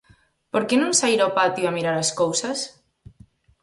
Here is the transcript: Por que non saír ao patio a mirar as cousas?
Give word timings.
Por 0.51 0.63
que 0.67 0.75
non 0.79 0.97
saír 0.99 1.19
ao 1.21 1.35
patio 1.39 1.63
a 1.67 1.75
mirar 1.77 1.95
as 1.99 2.11
cousas? 2.21 2.59